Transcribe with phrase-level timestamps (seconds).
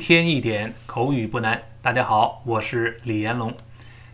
[0.00, 1.60] 一天一点口语不难。
[1.82, 3.54] 大家好，我是李彦龙。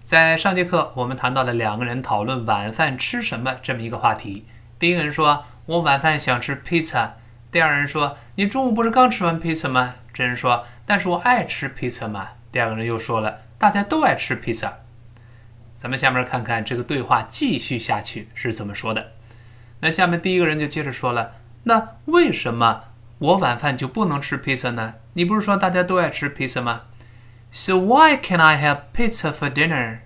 [0.02, 4.44] 在上节课，我们谈到了两个人讨论晚饭吃什么这么一个话题。
[4.80, 7.14] 第一个人说：“我晚饭想吃披萨。”
[7.52, 14.78] 第二人说：“你中午不是刚吃完披萨吗？”这人说：“但是我爱吃披萨嘛。”第二个人又说了：“大家都爱吃披萨。”
[15.76, 19.12] 咱们下面看看这个对话继续下去是怎么说的。
[19.78, 22.85] 那下面第一个人就接着说了：“那为什么
[23.18, 24.94] 我晚饭就不能吃披萨呢？
[25.14, 26.82] 你不是说大家都爱吃披萨吗
[27.52, 30.00] ？”So why can I have pizza for dinner?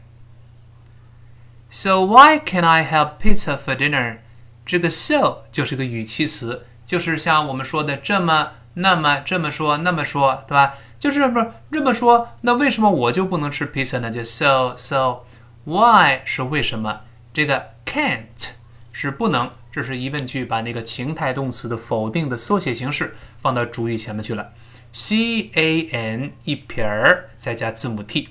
[1.71, 4.19] So why can I have pizza for dinner?
[4.65, 10.75] 这个 so 就是个语气词，就是像我们说的这么、那么、这么说、那么说，对吧？
[10.99, 12.29] 就是不是这么说？
[12.43, 14.11] 那为什么我就不能吃披萨呢？
[14.11, 15.21] 就 so so。
[15.65, 17.01] Why 是为什么？
[17.33, 18.51] 这个 can't
[18.93, 19.51] 是不能。
[19.73, 24.53] 这是疑问句，把那个情态动词的否定的缩写形式放到主语前面去了。
[24.93, 28.31] C A N 一撇儿再加字母 T。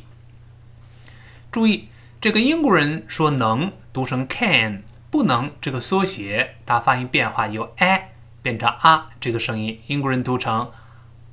[1.49, 1.87] 注意，
[2.19, 8.09] 这个英国人说能读成 can，不能这个缩写它发音变化由 a
[8.41, 10.69] 变成 a 这个声音，英国人读成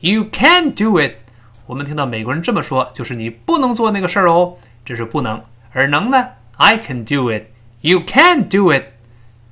[0.00, 1.18] You can't do it。
[1.66, 5.44] 我们听到美国人这么说，就是你不能做那个事儿哦，这是不能。
[5.70, 7.44] 而能呢，I can do it
[7.80, 8.86] You can do it，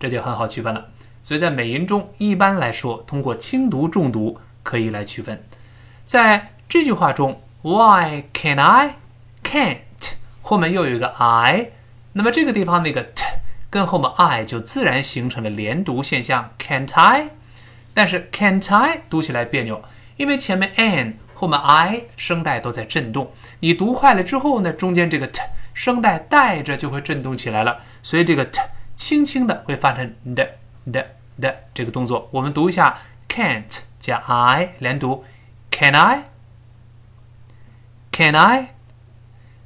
[0.00, 0.88] 这就很好区分了。
[1.22, 5.42] 所以在美音中，一般来说，通过轻读、重读可以来区分。
[6.04, 8.96] 在这句话中，Why can I
[9.44, 9.78] can't
[10.42, 11.70] 后面又有一个 I，
[12.14, 13.24] 那么这个地方那个 t
[13.68, 17.28] 跟后面 I 就自然形成了连读现象，Can't I？
[17.94, 19.82] 但是 Can't I 读起来别扭，
[20.16, 23.30] 因为前面 n 后面 I 声带都在震动，
[23.60, 25.40] 你读快了之后呢，中间这个 t
[25.74, 28.60] 声带带着就会震动起来了，所以这个 t
[28.96, 30.56] 轻轻的会发成的。
[30.92, 31.06] 的
[31.40, 32.98] 的这个动作，我们读一下
[33.28, 35.24] ，can't 加 I 连读
[35.70, 38.74] ，can I？can I？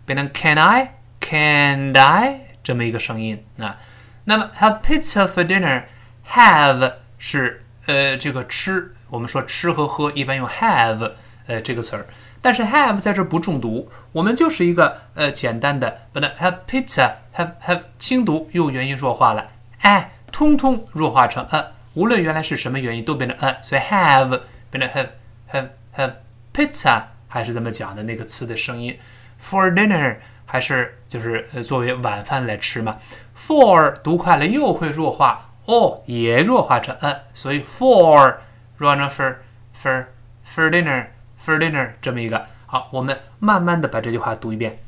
[0.05, 2.41] 变成 can I？can I？
[2.63, 3.79] 这么一个声音啊。
[4.25, 11.13] 那么 have pizza for dinner，have 是呃这个吃，我们说吃和喝一般用 have
[11.47, 12.07] 呃这个词儿，
[12.41, 19.51] 但是 have 在这不重读，我们就是一个呃简单的，不能 have pizza，have have 轻读又元音弱化了，
[19.81, 20.11] 哎。
[20.35, 25.09] 通通弱化成 a，无论原来是什么原因都变成 a，所以 have 变成 have
[25.53, 26.15] have have
[26.53, 28.99] pizza 还是咱们讲的那个词的声音
[29.41, 32.97] ，for dinner 还是就是呃作为晚饭来吃嘛
[33.37, 38.39] ，for 读快了又会弱化，o 也弱化成 a，所以 for
[38.77, 39.37] 弱成 for
[39.81, 40.07] for
[40.45, 41.07] for dinner
[41.47, 44.81] for dinner 这么一个，好，我们慢慢的把这句话读一遍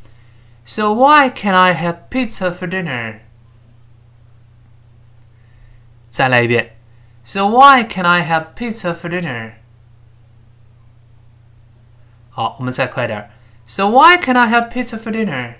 [0.64, 3.20] ，So why can I have pizza for dinner？
[6.15, 6.77] 再来一遍。
[7.23, 9.53] So why can I have pizza for dinner？
[12.29, 13.29] 好，我们再快点。
[13.67, 15.55] So why can I have pizza for dinner？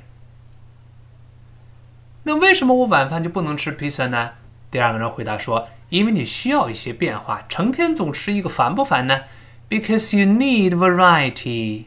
[2.24, 4.32] 那为什么我晚饭就不能吃披萨呢？
[4.70, 9.24] 第二个人回答说 因为你需要一些变化，成天总吃一个烦不烦呢？
[9.70, 11.86] Because you need variety.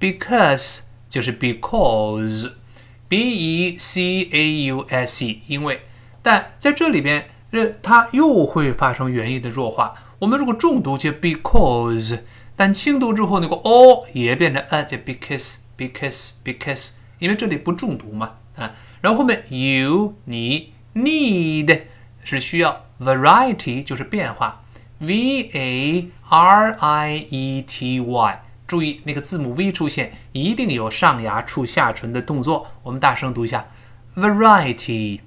[0.00, 5.82] Because 就是 because，b e c a u s e，因为，
[6.23, 9.93] 但在这里边，呃，它又会发生元音的弱化。
[10.17, 12.21] 我们如果重读就 because，
[12.55, 18.71] 但轻读之后那个 o 也变成 a，就 because，because，because，因为这里不重读嘛，啊，
[19.01, 21.81] 然后后面 you 你 need
[22.23, 24.63] 是需要 variety 就是变化
[24.99, 28.39] ，v a r i e t y。
[28.65, 32.65] 注意那个字母 v 出现，一定有上牙触下唇的动作。
[32.81, 33.67] 我们大声读一下
[34.15, 35.19] ：variety。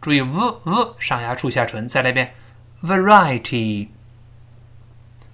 [0.00, 2.34] 注意 v v 上牙触下唇，再来一遍：
[2.82, 3.88] variety。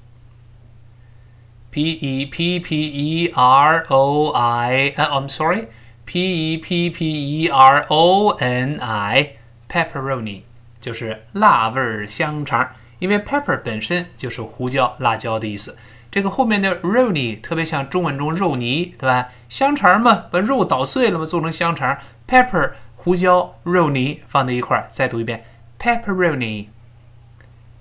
[1.74, 8.38] ，pepperoni，p e p p e r o i，呃，I'm sorry，p e p p e r o
[8.40, 10.42] n i，pepperoni
[10.80, 15.76] 就是辣味儿香肠，因为 pepper 本身就是胡椒、辣椒的意思。
[16.12, 19.30] 这个后面的 roni 特别像中文中肉泥，对吧？
[19.50, 21.98] 香肠嘛，把肉捣碎了嘛，做成香肠。
[22.28, 25.44] pepper 胡椒、肉泥放在一块儿，再读一遍
[25.80, 26.68] ，pepperoni。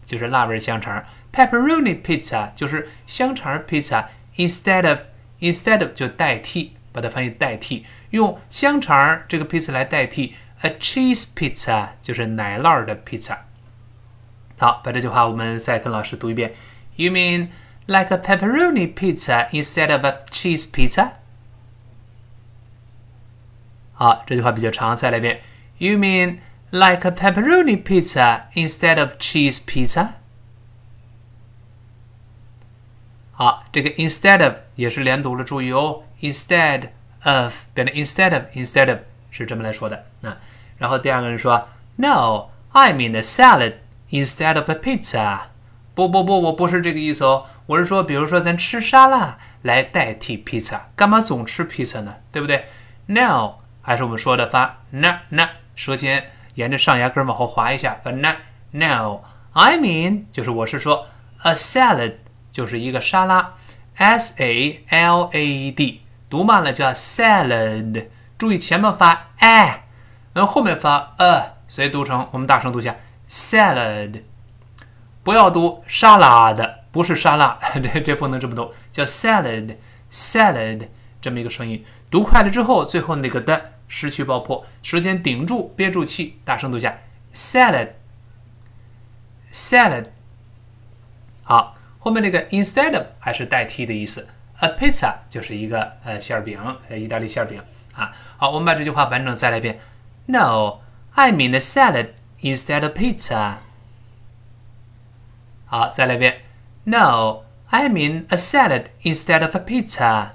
[0.07, 5.00] 就是辣味儿香肠 ，pepperoni pizza 就是香肠 pizza。Instead of
[5.40, 13.38] instead of 就代替，把它翻译代替，用香肠这个 pizza 来代替 a cheese pizza 就是奶酪的 pizza。
[14.60, 16.54] 好，把这句话我们再跟老师读一遍。
[16.96, 17.50] You mean
[17.88, 21.14] like a pepperoni pizza instead of a cheese pizza？
[23.94, 25.42] 好，这句话比较长，再来一遍。
[25.80, 26.38] You mean
[26.70, 30.10] like a pepperoni pizza instead of cheese pizza。
[33.43, 36.91] 好，这个 instead of 也是连读了，注意哦，instead
[37.25, 38.99] of 变成 instead of instead of
[39.33, 40.39] 是这么来说的啊。
[40.79, 43.73] 然后第二个人说，No, I mean a salad
[44.11, 45.41] instead of a pizza。
[45.93, 52.15] 不不不，我不是这个意思哦，我是说，比如说咱吃沙拉来代替披萨，干嘛总吃披萨呢？
[52.31, 52.67] 对不对
[53.07, 56.31] ？No，还是我们说的发 na na，舌尖。
[56.55, 58.37] 沿着上牙根往后滑一下，发 na
[58.71, 61.09] no，I mean 就是我是说
[61.43, 62.13] a salad
[62.53, 63.55] 就是一个沙拉
[63.97, 68.07] ，s a l a d 读慢了叫 salad，
[68.39, 69.83] 注意前面发 a，
[70.33, 72.95] 然后后面发 a，所以读成我们大声读一下
[73.29, 74.23] salad，
[75.25, 80.87] 不要读沙拉的，不是沙拉， 这这不能这么读，叫 salad，salad
[81.21, 83.71] 这么一个声音，读快了之后，最后那个的。
[83.95, 86.97] 失去爆破，舌尖顶住，憋住气，大声读下
[87.35, 90.07] ：salad，salad。
[91.43, 94.28] 好，后面那个 instead of 还是代替的意思，
[94.60, 97.62] a pizza 就是一个呃馅饼，呃意大利馅饼
[97.94, 98.12] 啊。
[98.38, 99.80] 好，我们把这句话完整再来一遍：
[100.26, 100.80] No,
[101.14, 102.10] I mean a salad
[102.42, 103.56] instead of pizza。
[105.66, 106.42] 好，再来一遍：
[106.86, 110.30] No, I mean a salad instead of a pizza。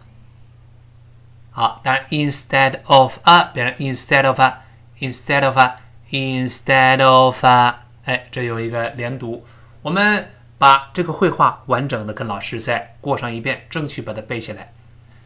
[1.50, 9.46] 好，当然，instead of a 变成 instead of a，instead of a，instead of a，哎，这有一个连读。
[9.82, 14.73] 我们 把这个绘画完整的跟老师再过上一遍，争取把它背下来。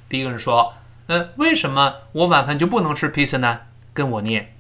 [0.10, 0.74] 第一个人说
[1.08, 3.62] ：“嗯，为什么我晚饭就不能吃披萨呢？”
[3.94, 4.54] 跟我念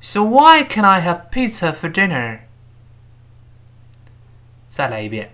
[0.00, 2.40] ：“So why can I have pizza for dinner？”
[4.66, 5.32] 再来一遍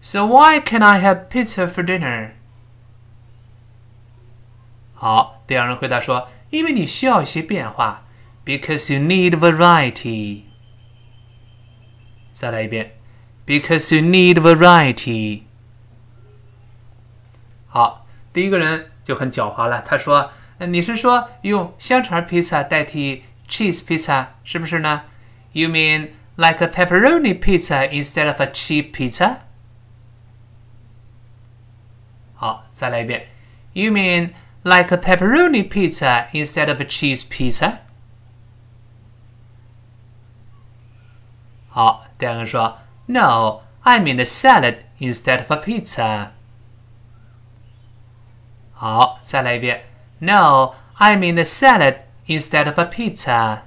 [0.00, 2.30] ：“So why can I have pizza for dinner？”
[4.94, 8.02] 好，第二人回答说因为你需要一些变化。
[8.46, 10.42] Because you need variety。
[12.30, 12.95] 再来一遍
[13.45, 15.43] ，Because you need variety。
[17.67, 25.03] 好，第一个人就很狡猾了，他说：“你是说用香肠披萨代替 cheese 披萨，是不是呢？
[25.53, 29.37] You mean like a pepperoni pizza instead of a cheap pizza？”
[32.35, 33.27] 好，再来一遍。
[33.73, 34.31] You mean
[34.63, 37.77] like a pepperoni pizza instead of a cheese pizza？
[41.69, 46.29] 好，第二个说 ，No, I mean a salad instead of a pizza。
[48.73, 49.83] 好，再来一遍。
[50.19, 53.59] No, I mean a salad instead of a pizza。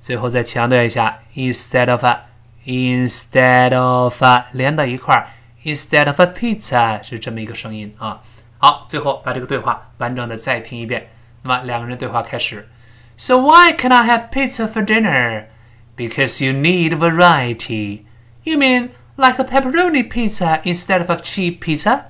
[0.00, 5.28] 最后再强调一下，instead of a，instead of a 连到一块儿，
[5.64, 8.22] instead of a pizza 是这么一个声音啊。
[8.58, 11.10] 好，最后把这个对话完整的再听一遍。
[11.42, 12.68] 那么两个人对话开始。
[13.16, 15.46] So why can I have pizza for dinner?
[15.95, 18.05] Because you need variety.
[18.43, 22.05] You mean like a pepperoni pizza instead of a cheap pizza?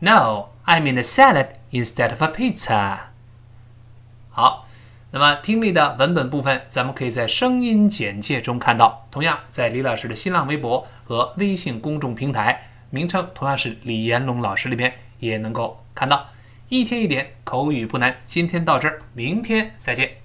[0.00, 2.98] No, I mean a salad instead of a pizza.
[4.30, 4.66] 好，
[5.10, 9.06] 那么听力的文本部分，咱们可以在声音简介中看到。
[9.10, 16.30] 同样，在李老师的新浪微博和微信公众平台，名称同样是李延龙老师里边也能够看到。
[16.70, 20.21] 一天一点口语不难，今天到这儿，明天再见。